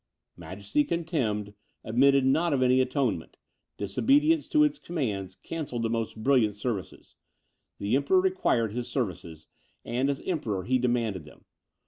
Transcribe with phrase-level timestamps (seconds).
[0.35, 1.53] Majesty contemned,
[1.83, 3.37] admitted not of any atonement;
[3.77, 7.17] disobedience to its commands cancelled the most brilliant services.
[7.77, 9.45] The Emperor required his services,
[9.85, 11.45] and as emperor he demanded them.